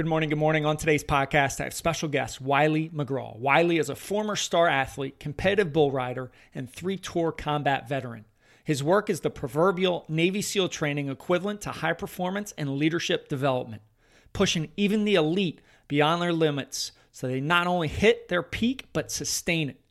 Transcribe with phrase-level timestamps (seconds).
[0.00, 0.30] good morning.
[0.30, 0.64] Good morning.
[0.64, 3.36] On today's podcast, I have special guest Wiley McGraw.
[3.36, 8.24] Wiley is a former star athlete, competitive bull rider, and three tour combat veteran.
[8.64, 13.82] His work is the proverbial Navy SEAL training equivalent to high performance and leadership development,
[14.32, 19.10] pushing even the elite beyond their limits so they not only hit their peak but
[19.10, 19.82] sustain it.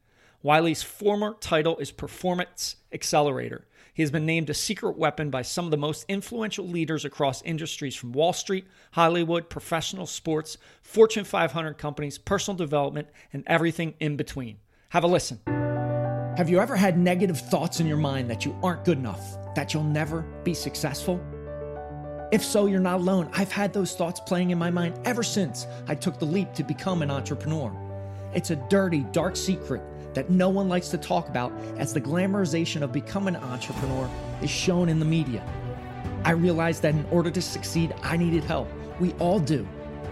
[0.42, 3.68] Wiley's former title is Performance Accelerator.
[4.00, 7.42] He has been named a secret weapon by some of the most influential leaders across
[7.42, 14.16] industries from Wall Street, Hollywood, professional sports, Fortune 500 companies, personal development, and everything in
[14.16, 14.60] between.
[14.92, 15.42] Have a listen.
[16.38, 19.74] Have you ever had negative thoughts in your mind that you aren't good enough, that
[19.74, 21.20] you'll never be successful?
[22.32, 23.30] If so, you're not alone.
[23.34, 26.64] I've had those thoughts playing in my mind ever since I took the leap to
[26.64, 27.70] become an entrepreneur.
[28.34, 29.82] It's a dirty, dark secret
[30.14, 34.10] that no one likes to talk about as the glamorization of becoming an entrepreneur
[34.42, 35.44] is shown in the media.
[36.24, 38.70] I realized that in order to succeed, I needed help.
[39.00, 39.68] We all do.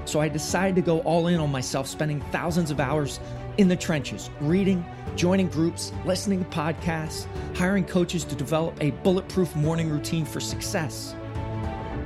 [0.06, 3.20] So I decided to go all in on myself, spending thousands of hours
[3.58, 7.26] in the trenches, reading, joining groups, listening to podcasts,
[7.56, 11.16] hiring coaches to develop a bulletproof morning routine for success.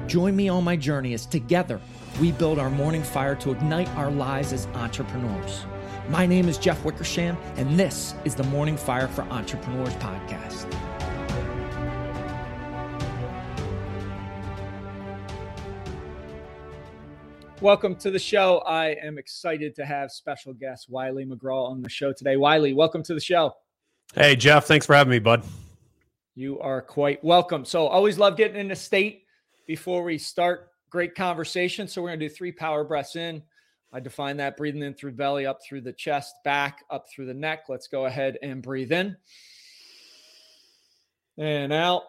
[0.08, 1.80] Join me on my journey as together
[2.19, 5.66] we build our morning fire to ignite our lives as entrepreneurs.
[6.12, 10.70] My name is Jeff Wickersham, and this is the Morning Fire for Entrepreneurs podcast.
[17.62, 18.58] Welcome to the show.
[18.68, 22.36] I am excited to have special guest Wiley McGraw on the show today.
[22.36, 23.53] Wiley, welcome to the show.
[24.14, 24.66] Hey, Jeff.
[24.66, 25.46] Thanks for having me, bud.
[26.36, 27.64] You are quite welcome.
[27.64, 29.23] So, always love getting into state
[29.66, 30.72] before we start.
[30.90, 31.88] Great conversation.
[31.88, 33.44] So, we're going to do three power breaths in,
[33.94, 37.34] I define that breathing in through belly, up through the chest, back, up through the
[37.34, 37.66] neck.
[37.67, 39.17] Let's go ahead and breathe in
[41.38, 42.03] and out.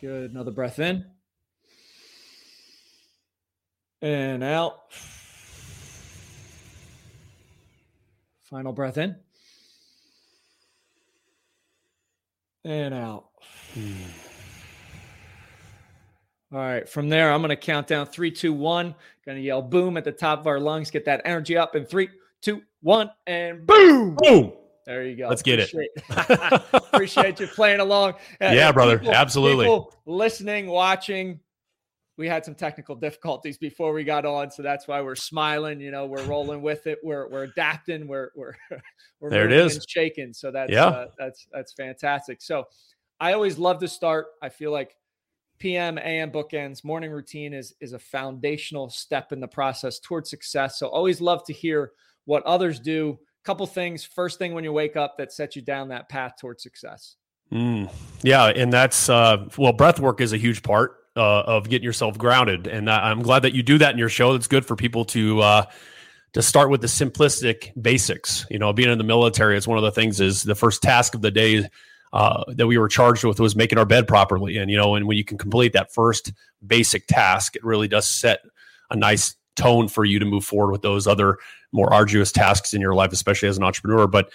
[0.00, 0.30] Good.
[0.30, 1.04] Another breath in
[4.02, 4.92] and out.
[8.44, 9.16] Final breath in
[12.64, 13.26] and out.
[13.74, 14.25] Hmm.
[16.52, 16.88] All right.
[16.88, 18.94] From there, I'm going to count down three, two, one.
[19.24, 20.90] Going to yell boom at the top of our lungs.
[20.90, 22.08] Get that energy up in three,
[22.40, 24.14] two, one, and boom.
[24.16, 24.52] Boom.
[24.86, 25.28] There you go.
[25.28, 26.62] Let's get appreciate, it.
[26.72, 28.12] appreciate you playing along.
[28.40, 28.98] Uh, yeah, brother.
[28.98, 29.64] People, Absolutely.
[29.64, 31.40] People listening, watching.
[32.16, 35.80] We had some technical difficulties before we got on, so that's why we're smiling.
[35.80, 36.98] You know, we're rolling with it.
[37.02, 38.06] We're we're adapting.
[38.06, 38.54] We're we're
[39.20, 39.46] we're there.
[39.46, 40.32] It is shaking.
[40.32, 40.86] So that's yeah.
[40.86, 42.40] Uh, that's that's fantastic.
[42.40, 42.68] So
[43.18, 44.28] I always love to start.
[44.40, 44.96] I feel like
[45.58, 50.78] PM, AM bookends, morning routine is is a foundational step in the process towards success.
[50.78, 51.92] So always love to hear
[52.24, 53.18] what others do.
[53.44, 54.04] Couple things.
[54.04, 57.16] First thing when you wake up that sets you down that path towards success.
[57.52, 57.90] Mm,
[58.22, 62.18] yeah, and that's uh, well, breath work is a huge part uh, of getting yourself
[62.18, 64.32] grounded, and I'm glad that you do that in your show.
[64.32, 65.64] That's good for people to uh,
[66.32, 68.46] to start with the simplistic basics.
[68.50, 71.14] You know, being in the military, it's one of the things is the first task
[71.14, 71.68] of the day
[72.12, 74.56] uh, that we were charged with was making our bed properly.
[74.56, 76.32] And, you know, and when you can complete that first
[76.66, 78.40] basic task, it really does set
[78.90, 81.38] a nice tone for you to move forward with those other
[81.72, 84.06] more arduous tasks in your life, especially as an entrepreneur.
[84.06, 84.30] But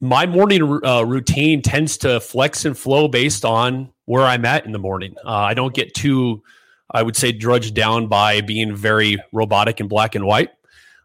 [0.00, 4.72] my morning uh, routine tends to flex and flow based on where I'm at in
[4.72, 5.14] the morning.
[5.24, 6.42] Uh, I don't get too,
[6.90, 10.50] I would say, drudged down by being very robotic and black and white.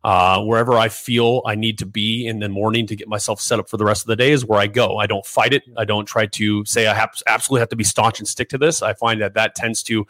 [0.05, 3.57] Uh, wherever I feel I need to be in the morning to get myself set
[3.57, 4.97] up for the rest of the day is where I go.
[4.97, 5.63] I don't fight it.
[5.77, 8.59] I don't try to say I have absolutely have to be staunch and stick to
[8.59, 8.83] this.
[8.83, 10.05] I find that that tends to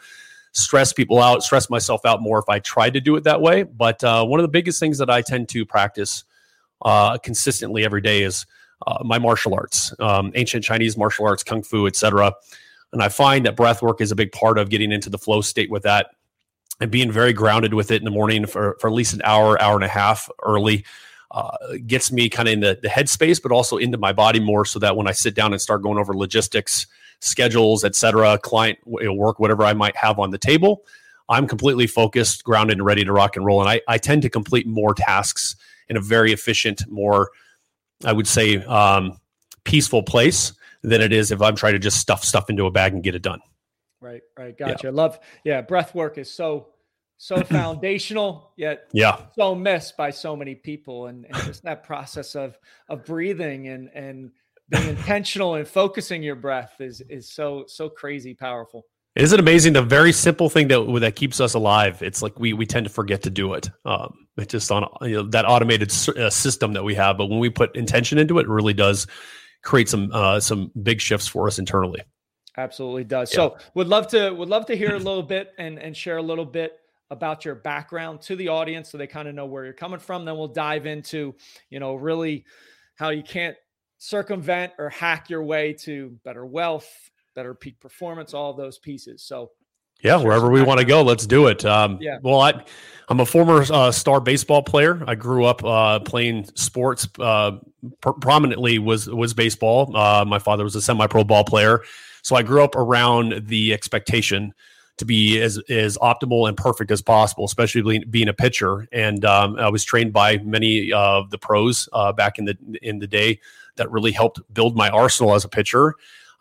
[0.52, 3.62] stress people out, stress myself out more if I try to do it that way.
[3.62, 6.24] But uh, one of the biggest things that I tend to practice
[6.82, 8.44] uh, consistently every day is
[8.86, 12.34] uh, my martial arts, um, ancient Chinese martial arts, kung fu, etc.
[12.92, 15.40] And I find that breath work is a big part of getting into the flow
[15.40, 16.10] state with that
[16.80, 19.60] and being very grounded with it in the morning for, for at least an hour,
[19.60, 20.84] hour and a half early
[21.30, 21.56] uh,
[21.86, 24.78] gets me kind of in the, the headspace, but also into my body more so
[24.78, 26.86] that when I sit down and start going over logistics,
[27.20, 30.84] schedules, etc., client work, whatever I might have on the table,
[31.28, 33.60] I'm completely focused, grounded, and ready to rock and roll.
[33.60, 35.56] And I, I tend to complete more tasks
[35.88, 37.30] in a very efficient, more,
[38.04, 39.18] I would say, um,
[39.64, 40.52] peaceful place
[40.82, 43.14] than it is if I'm trying to just stuff stuff into a bag and get
[43.14, 43.40] it done.
[44.00, 44.56] Right, right.
[44.56, 44.88] Gotcha.
[44.88, 44.90] Yeah.
[44.90, 46.68] Love, yeah, breath work is so
[47.16, 51.06] so foundational, yet yeah, so missed by so many people.
[51.06, 52.58] And, and just that process of
[52.88, 54.30] of breathing and and
[54.68, 58.84] being intentional and focusing your breath is is so so crazy powerful.
[59.14, 59.72] Is it amazing?
[59.72, 62.02] The very simple thing that that keeps us alive.
[62.02, 63.70] It's like we we tend to forget to do it.
[63.86, 67.16] Um, it's just on you know, that automated uh, system that we have.
[67.16, 69.06] But when we put intention into it, it really does
[69.62, 72.02] create some uh, some big shifts for us internally.
[72.56, 73.32] Absolutely does.
[73.32, 73.36] Yeah.
[73.36, 76.22] So would love to would love to hear a little bit and and share a
[76.22, 76.80] little bit
[77.10, 80.24] about your background to the audience so they kind of know where you're coming from.
[80.24, 81.34] Then we'll dive into,
[81.70, 82.44] you know, really
[82.96, 83.56] how you can't
[83.98, 89.22] circumvent or hack your way to better wealth, better peak performance, all those pieces.
[89.22, 89.52] So
[90.02, 91.64] yeah, wherever we want to go, let's do it.
[91.64, 92.18] Um, yeah.
[92.22, 92.64] Well, I,
[93.08, 95.02] I'm a former uh, star baseball player.
[95.06, 97.08] I grew up uh, playing sports.
[97.18, 97.52] Uh,
[98.02, 99.96] pr- prominently was was baseball.
[99.96, 101.82] Uh, my father was a semi-pro ball player,
[102.26, 104.52] so I grew up around the expectation
[104.96, 108.88] to be as as optimal and perfect as possible, especially being a pitcher.
[108.90, 112.98] And um, I was trained by many of the pros uh, back in the in
[112.98, 113.38] the day
[113.76, 115.94] that really helped build my arsenal as a pitcher.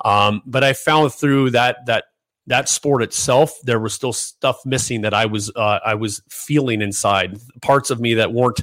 [0.04, 2.06] Um, but I found through that that
[2.48, 6.82] that sport itself, there was still stuff missing that I was uh, I was feeling
[6.82, 8.62] inside parts of me that weren't,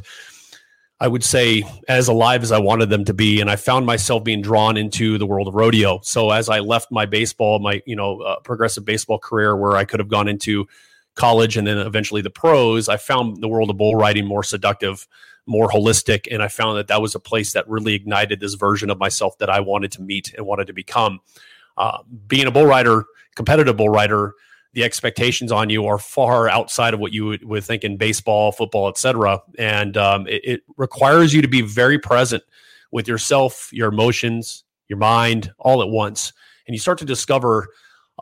[1.03, 4.23] I would say, as alive as I wanted them to be, and I found myself
[4.23, 5.99] being drawn into the world of rodeo.
[6.05, 9.85] So as I left my baseball, my you know uh, progressive baseball career, where I
[9.85, 10.69] could have gone into
[11.17, 15.09] college and then eventually the pros, I found the world of bull riding more seductive,
[15.45, 18.89] more holistic, and I found that that was a place that really ignited this version
[18.89, 21.19] of myself that I wanted to meet and wanted to become.
[21.77, 24.35] Uh, being a bull rider competitive bull rider,
[24.75, 28.53] the expectations on you are far outside of what you would, would think in baseball,
[28.53, 29.41] football, etc.
[29.59, 32.43] And um, it, it, requires you to be very present
[32.91, 36.33] with yourself, your emotions, your mind, all at once,
[36.67, 37.69] and you start to discover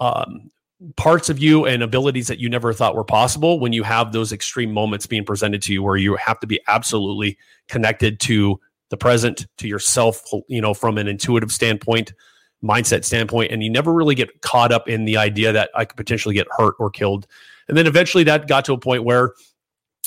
[0.01, 0.51] um,
[0.97, 4.33] parts of you and abilities that you never thought were possible when you have those
[4.33, 7.39] extreme moments being presented to you, where you have to be absolutely
[7.69, 8.59] connected to
[8.89, 12.13] the present, to yourself, you know, from an intuitive standpoint
[12.63, 15.97] mindset standpoint, and you never really get caught up in the idea that I could
[15.97, 17.27] potentially get hurt or killed.
[17.69, 19.35] And then eventually that got to a point where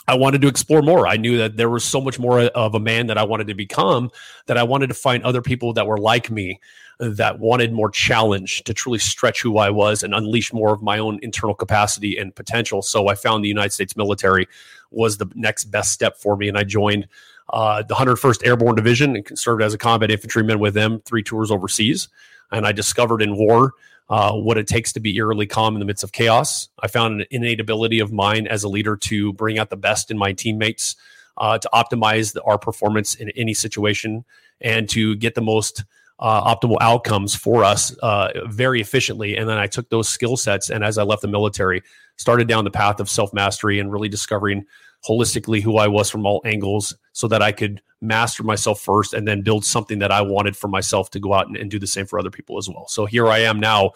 [0.07, 1.07] I wanted to explore more.
[1.07, 3.53] I knew that there was so much more of a man that I wanted to
[3.53, 4.11] become
[4.47, 6.59] that I wanted to find other people that were like me
[6.99, 10.99] that wanted more challenge to truly stretch who I was and unleash more of my
[10.99, 12.81] own internal capacity and potential.
[12.81, 14.47] So I found the United States military
[14.91, 16.49] was the next best step for me.
[16.49, 17.07] And I joined
[17.49, 21.51] uh, the 101st Airborne Division and served as a combat infantryman with them three tours
[21.51, 22.09] overseas
[22.53, 23.73] and I discovered in war
[24.09, 26.69] uh, what it takes to be eerily calm in the midst of chaos.
[26.79, 30.11] I found an innate ability of mine as a leader to bring out the best
[30.11, 30.95] in my teammates,
[31.37, 34.23] uh, to optimize the, our performance in any situation,
[34.61, 35.83] and to get the most
[36.19, 39.35] uh, optimal outcomes for us uh, very efficiently.
[39.35, 41.81] And then I took those skill sets, and as I left the military,
[42.17, 44.65] started down the path of self mastery and really discovering
[45.07, 49.27] holistically who I was from all angles so that I could master myself first and
[49.27, 51.87] then build something that I wanted for myself to go out and, and do the
[51.87, 52.87] same for other people as well.
[52.87, 53.91] So here I am now,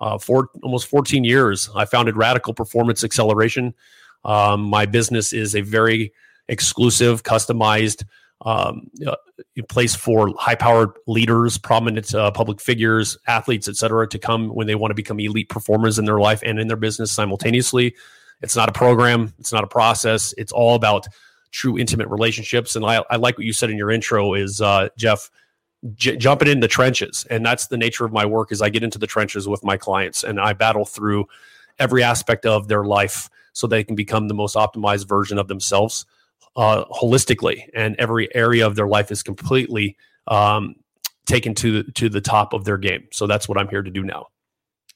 [0.00, 1.70] uh, for almost 14 years.
[1.74, 3.74] I founded Radical Performance Acceleration.
[4.24, 6.12] Um, my business is a very
[6.48, 8.04] exclusive, customized
[8.42, 9.16] um, uh,
[9.68, 14.74] place for high-powered leaders, prominent uh, public figures, athletes, et cetera, to come when they
[14.74, 17.94] want to become elite performers in their life and in their business simultaneously.
[18.42, 19.32] It's not a program.
[19.38, 20.34] It's not a process.
[20.36, 21.06] It's all about
[21.50, 22.76] true intimate relationships.
[22.76, 25.30] And I, I like what you said in your intro is uh, Jeff,
[25.94, 27.26] j- jumping in the trenches.
[27.30, 29.76] And that's the nature of my work is I get into the trenches with my
[29.76, 31.26] clients and I battle through
[31.78, 36.04] every aspect of their life so they can become the most optimized version of themselves
[36.56, 37.68] uh, holistically.
[37.74, 39.96] And every area of their life is completely
[40.26, 40.74] um,
[41.26, 43.08] taken to to the top of their game.
[43.12, 44.28] So that's what I'm here to do now.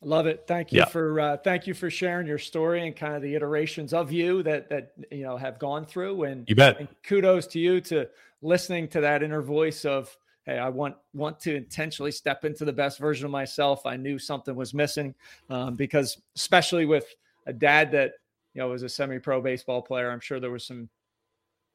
[0.03, 0.45] Love it.
[0.47, 0.85] Thank you yeah.
[0.87, 4.43] for uh, thank you for sharing your story and kind of the iterations of you
[4.45, 6.25] that that you know have gone through.
[6.25, 6.79] And you bet.
[6.79, 8.09] And kudos to you to
[8.41, 12.73] listening to that inner voice of hey, I want want to intentionally step into the
[12.73, 13.85] best version of myself.
[13.85, 15.15] I knew something was missing
[15.51, 17.05] um, because especially with
[17.47, 18.15] a dad that
[18.55, 20.89] you know was a semi-pro baseball player, I'm sure there was some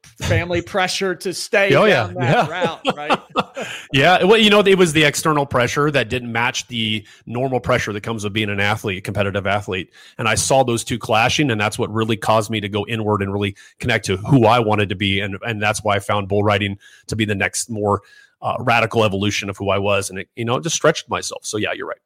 [0.06, 2.12] family pressure to stay oh, yeah.
[2.16, 2.48] yeah.
[2.48, 3.20] route, right?
[3.94, 4.24] yeah.
[4.24, 8.02] Well, you know, it was the external pressure that didn't match the normal pressure that
[8.02, 9.92] comes with being an athlete, a competitive athlete.
[10.18, 13.22] And I saw those two clashing, and that's what really caused me to go inward
[13.22, 15.20] and really connect to who I wanted to be.
[15.20, 18.02] And and that's why I found bull riding to be the next more
[18.42, 20.10] uh, radical evolution of who I was.
[20.10, 21.46] And it, you know, it just stretched myself.
[21.46, 21.98] So yeah, you're right.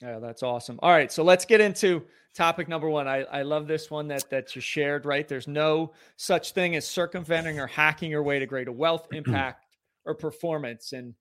[0.00, 0.80] Yeah, that's awesome.
[0.82, 1.12] All right.
[1.12, 2.04] So let's get into
[2.34, 3.08] topic number one.
[3.08, 5.26] I, I love this one that that you shared, right?
[5.26, 9.64] There's no such thing as circumventing or hacking your way to greater wealth, impact,
[10.04, 10.92] or performance.
[10.92, 11.14] And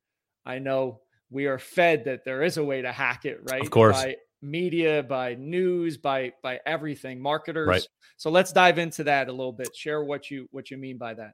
[0.46, 3.62] I know we are fed that there is a way to hack it, right?
[3.62, 4.02] Of course.
[4.02, 7.68] By media, by news, by by everything, marketers.
[7.68, 7.88] Right.
[8.18, 9.76] So let's dive into that a little bit.
[9.76, 11.34] Share what you what you mean by that.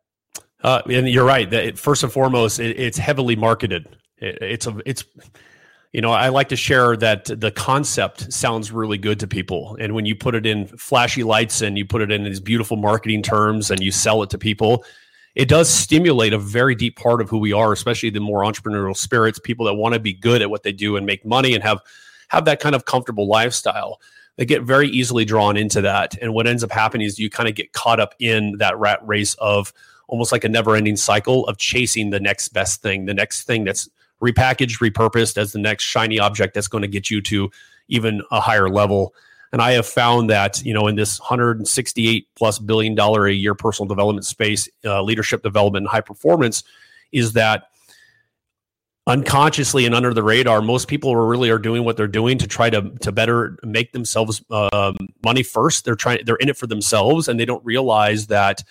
[0.64, 1.50] Uh, and you're right.
[1.50, 3.96] That first and foremost, it, it's heavily marketed.
[4.18, 5.04] It, it's a it's
[5.94, 9.78] you know, I like to share that the concept sounds really good to people.
[9.80, 12.78] And when you put it in flashy lights and you put it in these beautiful
[12.78, 14.84] marketing terms and you sell it to people,
[15.36, 18.98] it does stimulate a very deep part of who we are, especially the more entrepreneurial
[18.98, 21.64] spirits, people that want to be good at what they do and make money and
[21.64, 21.80] have
[22.30, 24.02] have that kind of comfortable lifestyle,
[24.36, 26.18] they get very easily drawn into that.
[26.22, 29.00] And what ends up happening is you kind of get caught up in that rat
[29.06, 29.72] race of
[30.08, 33.64] almost like a never ending cycle of chasing the next best thing, the next thing
[33.64, 33.90] that's
[34.22, 37.50] repackaged, repurposed as the next shiny object that's going to get you to
[37.88, 39.14] even a higher level.
[39.52, 43.56] And I have found that, you know, in this 168 plus billion dollar a year
[43.56, 46.64] personal development space, uh, leadership development, and high performance,
[47.12, 47.70] is that
[49.08, 52.48] unconsciously and under the radar, most people are really are doing what they're doing to
[52.48, 55.86] try to to better make themselves um, money first.
[55.86, 58.64] They're trying, they're in it for themselves, and they don't realize that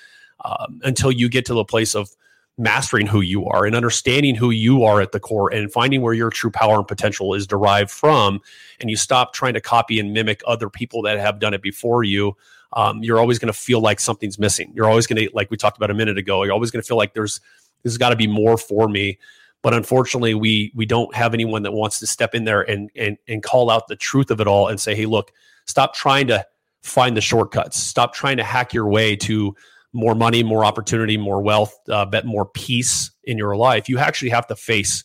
[0.45, 2.11] um, until you get to the place of
[2.59, 6.15] mastering who you are and understanding who you are at the core and finding where
[6.15, 8.41] your true power and potential is derived from
[8.81, 12.03] and you stop trying to copy and mimic other people that have done it before
[12.03, 12.35] you
[12.73, 14.73] um, you're always going to feel like something's missing.
[14.75, 16.87] You're always going to like we talked about a minute ago you're always going to
[16.87, 17.41] feel like there's
[17.83, 19.19] there's got to be more for me.
[19.63, 23.19] But unfortunately we we don't have anyone that wants to step in there and and
[23.29, 25.33] and call out the truth of it all and say hey look
[25.67, 26.47] stop trying to
[26.83, 27.79] find the shortcuts.
[27.79, 29.55] Stop trying to hack your way to
[29.93, 34.31] more money, more opportunity, more wealth, uh, bet more peace in your life, you actually
[34.31, 35.05] have to face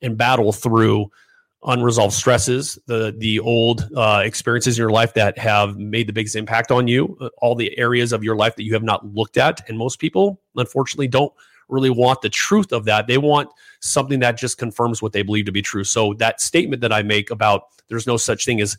[0.00, 1.10] and battle through
[1.64, 6.34] unresolved stresses, the the old uh, experiences in your life that have made the biggest
[6.34, 9.36] impact on you, uh, all the areas of your life that you have not looked
[9.36, 11.32] at, and most people, unfortunately, don't
[11.68, 13.06] really want the truth of that.
[13.06, 13.48] They want
[13.80, 15.84] something that just confirms what they believe to be true.
[15.84, 18.76] So that statement that I make about there's no such thing as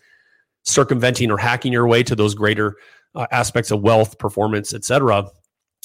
[0.64, 2.76] circumventing or hacking your way to those greater
[3.16, 5.30] uh, aspects of wealth, performance, etc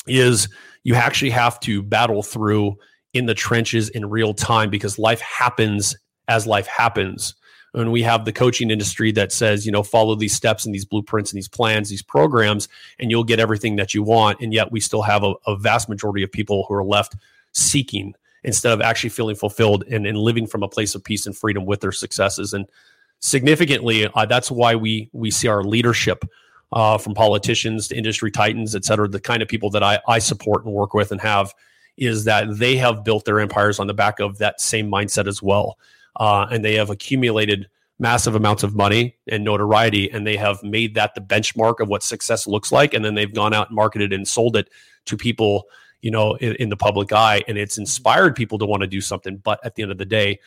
[0.09, 0.49] is
[0.85, 2.77] you actually have to battle through
[3.15, 5.97] in the trenches in real time because life happens
[6.29, 7.35] as life happens.
[7.75, 10.87] And we have the coaching industry that says, you know, follow these steps and these
[10.87, 12.69] blueprints and these plans, these programs,
[12.99, 14.41] and you'll get everything that you want.
[14.41, 17.15] And yet we still have a, a vast majority of people who are left
[17.53, 21.37] seeking instead of actually feeling fulfilled and, and living from a place of peace and
[21.37, 22.55] freedom with their successes.
[22.55, 22.67] And
[23.21, 26.25] significantly, uh, that's why we we see our leadership
[26.73, 30.19] uh, from politicians to industry titans, et cetera, the kind of people that I, I
[30.19, 31.55] support and work with and have
[31.97, 35.43] is that they have built their empires on the back of that same mindset as
[35.43, 35.79] well.
[36.17, 40.95] Uh, and they have accumulated massive amounts of money and notoriety, and they have made
[40.95, 42.95] that the benchmark of what success looks like.
[42.95, 44.69] And then they've gone out and marketed and sold it
[45.07, 45.65] to people,
[46.01, 47.43] you know, in, in the public eye.
[47.49, 49.39] And it's inspired people to want to do something.
[49.39, 50.39] But at the end of the day,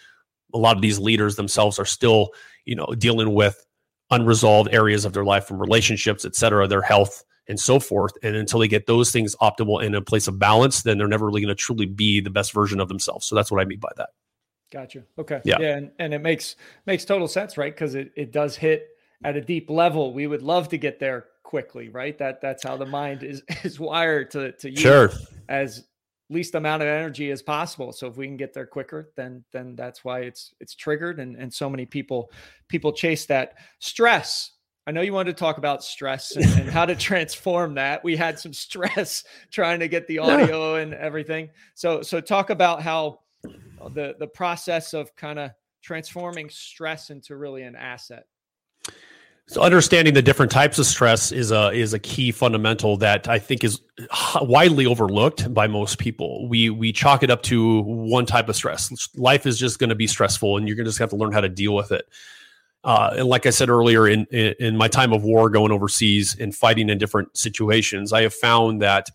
[0.53, 2.29] a lot of these leaders themselves are still,
[2.63, 3.65] you know, dealing with
[4.11, 8.13] unresolved areas of their life from relationships, et cetera, their health and so forth.
[8.23, 11.07] And until they get those things optimal and in a place of balance, then they're
[11.07, 13.25] never really going to truly be the best version of themselves.
[13.25, 14.09] So that's what I mean by that.
[14.71, 15.03] Gotcha.
[15.17, 15.41] Okay.
[15.43, 15.57] Yeah.
[15.59, 17.73] yeah and, and it makes makes total sense, right?
[17.73, 18.87] Because it, it does hit
[19.23, 20.13] at a deep level.
[20.13, 22.17] We would love to get there quickly, right?
[22.17, 25.11] That that's how the mind is is wired to to use sure.
[25.49, 25.83] as
[26.31, 27.91] least amount of energy as possible.
[27.91, 31.35] So if we can get there quicker, then then that's why it's it's triggered and
[31.35, 32.31] and so many people
[32.67, 34.51] people chase that stress.
[34.87, 38.03] I know you wanted to talk about stress and, and how to transform that.
[38.03, 40.81] We had some stress trying to get the audio yeah.
[40.81, 41.49] and everything.
[41.75, 43.19] So so talk about how
[43.93, 48.25] the the process of kind of transforming stress into really an asset.
[49.51, 53.37] So understanding the different types of stress is a is a key fundamental that I
[53.37, 53.81] think is
[54.41, 56.47] widely overlooked by most people.
[56.47, 59.09] We we chalk it up to one type of stress.
[59.17, 61.33] Life is just going to be stressful, and you're going to just have to learn
[61.33, 62.07] how to deal with it.
[62.85, 66.33] Uh, and like I said earlier, in, in in my time of war, going overseas
[66.39, 69.09] and fighting in different situations, I have found that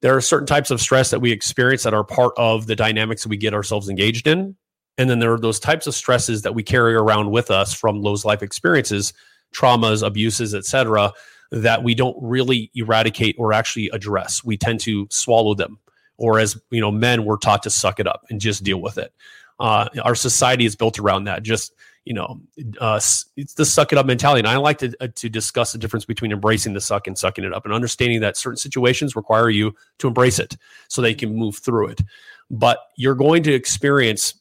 [0.00, 3.22] there are certain types of stress that we experience that are part of the dynamics
[3.22, 4.56] that we get ourselves engaged in,
[4.98, 8.02] and then there are those types of stresses that we carry around with us from
[8.02, 9.12] those life experiences
[9.56, 11.12] traumas, abuses, etc.,
[11.50, 14.44] that we don't really eradicate or actually address.
[14.44, 15.78] We tend to swallow them,
[16.16, 18.98] or as you know, men we're taught to suck it up and just deal with
[18.98, 19.12] it.
[19.58, 21.42] Uh, our society is built around that.
[21.42, 21.72] Just
[22.04, 22.40] you know,
[22.80, 23.00] uh,
[23.36, 24.38] it's the suck it up mentality.
[24.38, 27.44] And I like to uh, to discuss the difference between embracing the suck and sucking
[27.44, 30.56] it up, and understanding that certain situations require you to embrace it
[30.88, 32.02] so they can move through it.
[32.48, 34.34] But you're going to experience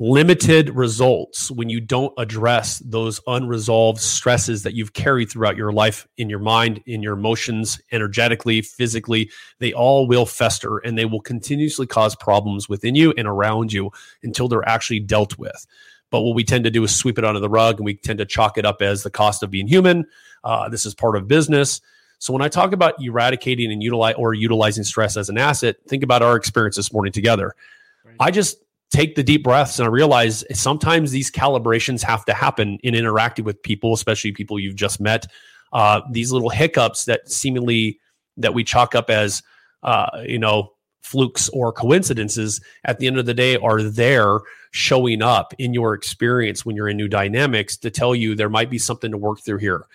[0.00, 6.08] limited results when you don't address those unresolved stresses that you've carried throughout your life
[6.16, 9.30] in your mind, in your emotions, energetically, physically.
[9.58, 13.90] They all will fester and they will continuously cause problems within you and around you
[14.22, 15.66] until they're actually dealt with.
[16.08, 18.20] But what we tend to do is sweep it under the rug and we tend
[18.20, 20.06] to chalk it up as the cost of being human.
[20.42, 21.82] Uh, this is part of business.
[22.20, 26.02] So when I talk about eradicating and utilize or utilizing stress as an asset, think
[26.02, 27.54] about our experience this morning together.
[28.02, 28.16] Right.
[28.18, 28.56] I just
[28.90, 33.44] take the deep breaths and I realize sometimes these calibrations have to happen in interacting
[33.44, 35.26] with people, especially people you've just met.
[35.72, 38.00] Uh, these little hiccups that seemingly
[38.36, 39.42] that we chalk up as
[39.82, 44.40] uh, you know flukes or coincidences at the end of the day are there
[44.72, 48.70] showing up in your experience when you're in new dynamics to tell you there might
[48.70, 49.86] be something to work through here.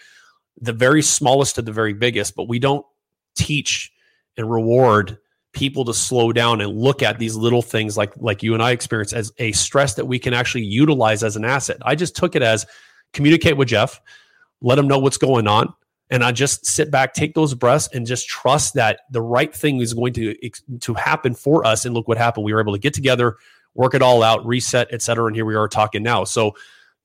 [0.60, 2.86] The very smallest to the very biggest, but we don't
[3.36, 3.92] teach
[4.38, 5.18] and reward
[5.56, 8.72] people to slow down and look at these little things like like you and I
[8.72, 11.78] experience as a stress that we can actually utilize as an asset.
[11.82, 12.66] I just took it as
[13.14, 14.00] communicate with Jeff,
[14.62, 15.74] let him know what's going on,
[16.10, 19.80] and I just sit back, take those breaths, and just trust that the right thing
[19.80, 20.36] is going to
[20.82, 21.86] to happen for us.
[21.86, 22.46] And look what happened.
[22.46, 23.38] We were able to get together,
[23.74, 25.26] work it all out, reset, et cetera.
[25.26, 26.26] And here we are talking now.
[26.26, 26.56] So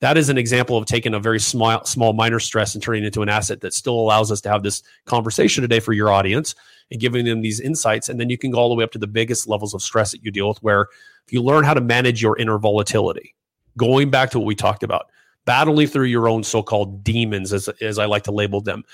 [0.01, 3.09] that is an example of taking a very small, small minor stress and turning it
[3.09, 6.55] into an asset that still allows us to have this conversation today for your audience
[6.91, 8.09] and giving them these insights.
[8.09, 10.11] And then you can go all the way up to the biggest levels of stress
[10.13, 10.89] that you deal with, where
[11.27, 13.35] if you learn how to manage your inner volatility,
[13.77, 15.07] going back to what we talked about,
[15.45, 18.85] battling through your own so-called demons as, as i like to label them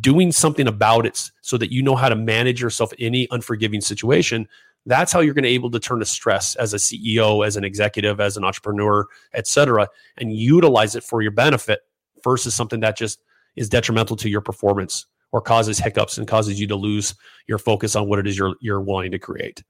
[0.00, 3.80] doing something about it so that you know how to manage yourself in any unforgiving
[3.80, 4.48] situation
[4.86, 7.56] that's how you're going to be able to turn to stress as a ceo as
[7.56, 11.80] an executive as an entrepreneur etc and utilize it for your benefit
[12.22, 13.20] versus something that just
[13.56, 17.12] is detrimental to your performance or causes hiccups and causes you to lose
[17.48, 19.64] your focus on what it is you're you're wanting to create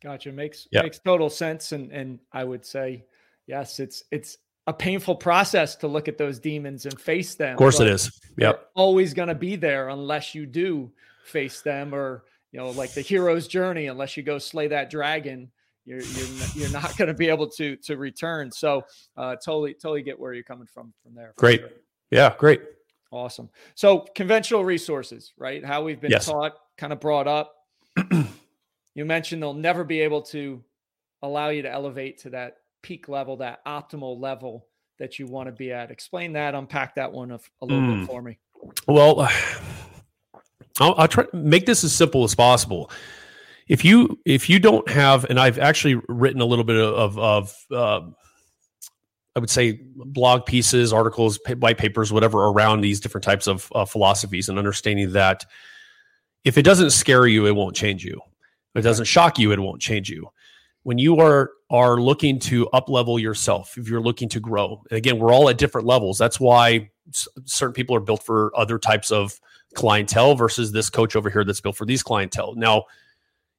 [0.00, 0.84] gotcha makes yep.
[0.84, 3.04] makes total sense and and i would say
[3.48, 7.52] yes it's it's a painful process to look at those demons and face them.
[7.52, 8.20] Of course, it is.
[8.36, 8.68] Yep.
[8.74, 10.92] Always going to be there unless you do
[11.24, 13.86] face them, or you know, like the hero's journey.
[13.86, 15.50] Unless you go slay that dragon,
[15.86, 18.52] you're you're, you're not going to be able to to return.
[18.52, 18.82] So,
[19.16, 21.32] uh, totally totally get where you're coming from from there.
[21.38, 21.60] Great.
[21.60, 21.70] Sure.
[22.10, 22.34] Yeah.
[22.36, 22.60] Great.
[23.10, 23.48] Awesome.
[23.74, 25.64] So, conventional resources, right?
[25.64, 26.26] How we've been yes.
[26.26, 27.54] taught, kind of brought up.
[28.94, 30.62] you mentioned they'll never be able to
[31.22, 34.66] allow you to elevate to that peak level, that optimal level
[34.98, 35.90] that you want to be at.
[35.90, 38.00] Explain that, unpack that one a, a little mm.
[38.00, 38.38] bit for me.
[38.86, 39.20] Well,
[40.80, 42.90] I'll, I'll, try to make this as simple as possible.
[43.68, 47.54] If you if you don't have, and I've actually written a little bit of of
[47.70, 48.00] uh,
[49.38, 53.84] I would say blog pieces, articles, white papers, whatever around these different types of uh,
[53.84, 55.44] philosophies and understanding that
[56.42, 58.20] if it doesn't scare you, it won't change you.
[58.74, 60.28] If it doesn't shock you, it won't change you.
[60.82, 65.18] When you are are looking to up level yourself if you're looking to grow again
[65.18, 66.18] we're all at different levels.
[66.18, 66.90] That's why
[67.44, 69.38] certain people are built for other types of
[69.74, 72.54] clientele versus this coach over here that's built for these clientele.
[72.56, 72.86] Now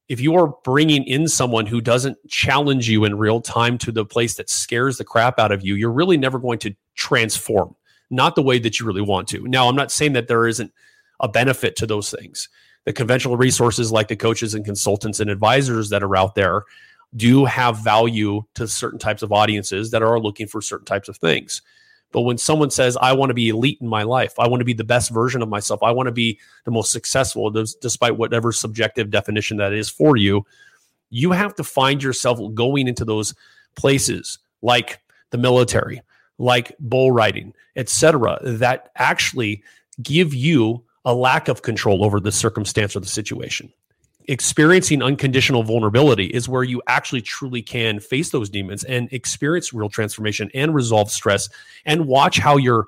[0.10, 4.04] if you are bringing in someone who doesn't challenge you in real time to the
[4.04, 7.76] place that scares the crap out of you you're really never going to transform.
[8.10, 9.48] Not the way that you really want to.
[9.48, 10.74] Now i'm not saying that there isn't
[11.19, 12.50] a benefit to those things.
[12.86, 16.63] The conventional resources like the coaches and consultants and advisors that are out there
[17.15, 21.17] do have value to certain types of audiences that are looking for certain types of
[21.17, 21.62] things.
[22.12, 24.65] But when someone says, I want to be elite in my life, I want to
[24.65, 28.52] be the best version of myself, I want to be the most successful, despite whatever
[28.52, 30.45] subjective definition that is for you,
[31.12, 33.34] you have to find yourself going into those
[33.76, 36.02] places like the military,
[36.38, 39.63] like bull riding, etc., that actually
[40.02, 43.72] give you a lack of control over the circumstance or the situation
[44.29, 49.89] experiencing unconditional vulnerability is where you actually truly can face those demons and experience real
[49.89, 51.49] transformation and resolve stress
[51.83, 52.85] and watch how your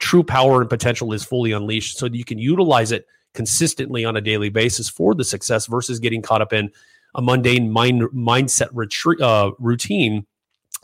[0.00, 4.16] true power and potential is fully unleashed so that you can utilize it consistently on
[4.16, 6.70] a daily basis for the success versus getting caught up in
[7.14, 10.26] a mundane mind mindset retreat, uh, routine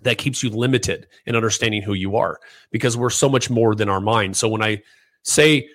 [0.04, 2.40] that keeps you limited in understanding who you are
[2.70, 4.38] because we're so much more than our mind.
[4.38, 4.80] So when i
[5.22, 5.68] say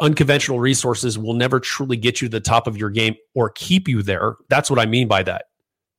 [0.00, 3.88] unconventional resources will never truly get you to the top of your game or keep
[3.88, 4.36] you there.
[4.48, 5.46] That's what I mean by that.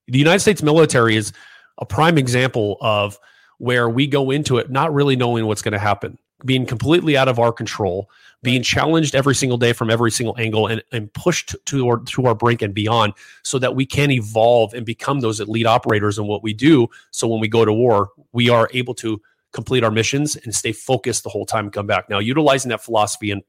[0.08, 1.32] The United States military is
[1.80, 3.20] a prime example of
[3.58, 7.28] where we go into it not really knowing what's going to happen, being completely out
[7.28, 8.10] of our control,
[8.42, 12.26] being challenged every single day from every single angle and, and pushed to our, to
[12.26, 16.28] our brink and beyond so that we can evolve and become those elite operators in
[16.28, 16.88] what we do.
[17.12, 19.22] So when we go to war, we are able to
[19.54, 22.10] complete our missions and stay focused the whole time and come back.
[22.10, 23.44] Now, utilizing that philosophy and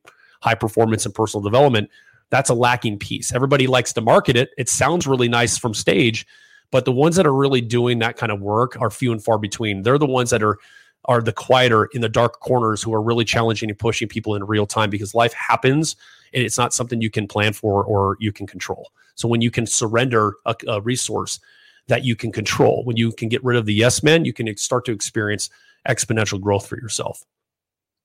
[0.44, 1.88] high performance and personal development,
[2.28, 3.32] that's a lacking piece.
[3.32, 4.50] Everybody likes to market it.
[4.58, 6.26] It sounds really nice from stage,
[6.70, 9.38] but the ones that are really doing that kind of work are few and far
[9.38, 9.82] between.
[9.82, 10.58] They're the ones that are
[11.06, 14.44] are the quieter in the dark corners who are really challenging and pushing people in
[14.44, 15.96] real time because life happens
[16.32, 18.90] and it's not something you can plan for or you can control.
[19.14, 21.40] So when you can surrender a, a resource
[21.88, 24.56] that you can control, when you can get rid of the yes men, you can
[24.56, 25.50] start to experience
[25.86, 27.22] exponential growth for yourself.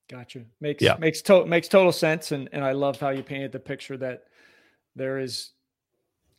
[0.10, 0.43] Gotcha.
[0.60, 0.98] Makes yeah.
[1.00, 4.24] makes to- makes total sense, and and I love how you painted the picture that
[4.95, 5.52] there is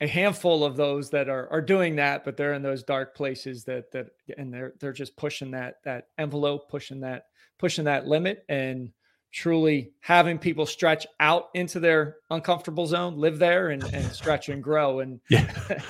[0.00, 3.64] a handful of those that are are doing that, but they're in those dark places
[3.64, 7.26] that that and they're they're just pushing that that envelope, pushing that
[7.58, 8.90] pushing that limit, and
[9.32, 14.62] truly having people stretch out into their uncomfortable zone, live there and, and stretch and
[14.62, 15.00] grow.
[15.00, 15.52] And yeah.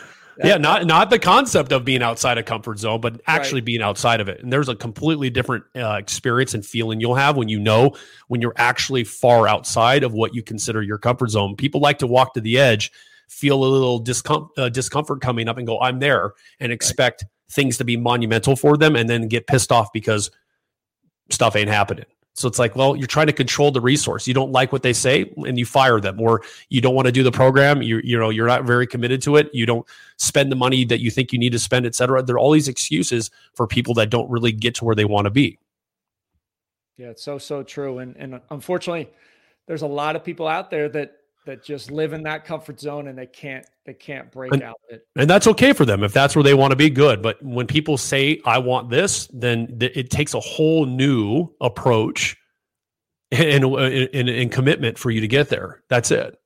[0.44, 3.66] yeah, not not the concept of being outside a comfort zone, but actually right.
[3.66, 4.42] being outside of it.
[4.42, 7.94] And there's a completely different uh, experience and feeling you'll have when you know
[8.28, 11.56] when you're actually far outside of what you consider your comfort zone.
[11.56, 12.90] People like to walk to the edge,
[13.28, 17.30] feel a little discom- uh, discomfort coming up, and go, "I'm there," and expect right.
[17.50, 20.30] things to be monumental for them, and then get pissed off because
[21.30, 22.06] stuff ain't happening.
[22.34, 24.26] So it's like, well, you're trying to control the resource.
[24.26, 27.12] You don't like what they say and you fire them, or you don't want to
[27.12, 27.82] do the program.
[27.82, 29.50] You you know you're not very committed to it.
[29.52, 32.22] You don't spend the money that you think you need to spend, et cetera.
[32.22, 35.26] There are all these excuses for people that don't really get to where they want
[35.26, 35.58] to be.
[36.96, 37.98] Yeah, it's so so true.
[37.98, 39.10] And and unfortunately,
[39.66, 43.08] there's a lot of people out there that that just live in that comfort zone
[43.08, 45.06] and they can't they can't break and, out it.
[45.16, 47.22] And that's okay for them if that's where they want to be good.
[47.22, 52.36] But when people say I want this, then th- it takes a whole new approach
[53.32, 55.82] and, and, and commitment for you to get there.
[55.88, 56.36] That's it.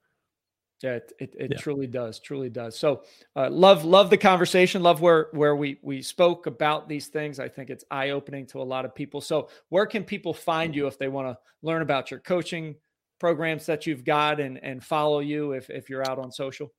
[0.82, 1.58] Yeah, it, it, it yeah.
[1.58, 2.78] truly does, truly does.
[2.78, 3.04] So,
[3.34, 4.82] uh, love love the conversation.
[4.82, 7.40] Love where where we we spoke about these things.
[7.40, 9.22] I think it's eye opening to a lot of people.
[9.22, 12.74] So, where can people find you if they want to learn about your coaching,
[13.18, 16.72] programs that you've got and and follow you if if you're out on social?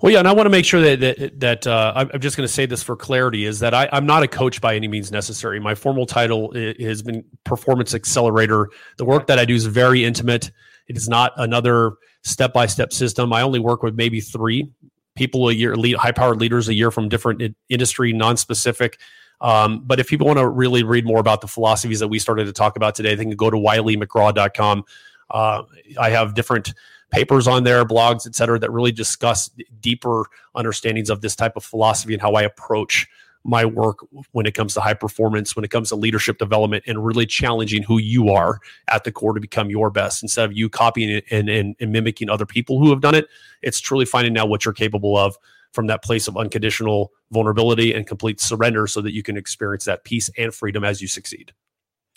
[0.00, 2.46] Well, yeah, and I want to make sure that that, that uh, I'm just going
[2.46, 5.12] to say this for clarity is that I, am not a coach by any means
[5.12, 5.60] necessary.
[5.60, 8.70] My formal title has been performance accelerator.
[8.96, 10.50] The work that I do is very intimate.
[10.88, 13.32] It is not another step by step system.
[13.32, 14.70] I only work with maybe three
[15.16, 18.98] people a year, lead, high powered leaders a year from different industry, non specific.
[19.42, 22.44] Um, but if people want to really read more about the philosophies that we started
[22.46, 24.84] to talk about today, they can go to wileymcgraw.com.
[25.30, 25.62] Uh,
[25.98, 26.74] I have different
[27.10, 31.64] papers on there, blogs, et cetera, that really discuss deeper understandings of this type of
[31.64, 33.08] philosophy and how I approach
[33.42, 33.98] my work
[34.32, 37.82] when it comes to high performance, when it comes to leadership development, and really challenging
[37.82, 41.24] who you are at the core to become your best instead of you copying it
[41.30, 43.28] and, and, and mimicking other people who have done it.
[43.62, 45.36] It's truly finding out what you're capable of
[45.72, 50.04] from that place of unconditional vulnerability and complete surrender so that you can experience that
[50.04, 51.52] peace and freedom as you succeed.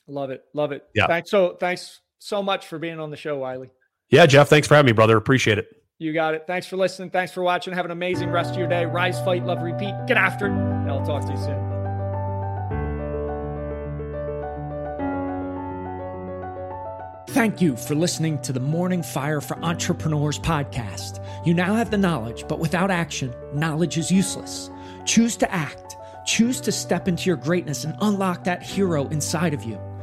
[0.08, 0.44] Love it.
[0.54, 0.84] Love it.
[0.94, 1.08] Yeah.
[1.08, 3.70] Thanks so thanks so much for being on the show, Wiley.
[4.10, 5.18] Yeah, Jeff, thanks for having me, brother.
[5.18, 5.68] Appreciate it.
[6.00, 6.46] You got it.
[6.48, 7.10] Thanks for listening.
[7.10, 7.74] Thanks for watching.
[7.74, 8.86] Have an amazing rest of your day.
[8.86, 9.94] Rise, fight, love, repeat.
[10.08, 10.52] Get after it.
[10.52, 11.74] And I'll talk to you soon.
[17.30, 21.26] Thank you for listening to the Morning Fire for Entrepreneurs podcast.
[21.46, 24.70] You now have the knowledge, but without action, knowledge is useless.
[25.06, 25.96] Choose to act.
[26.26, 29.80] Choose to step into your greatness and unlock that hero inside of you.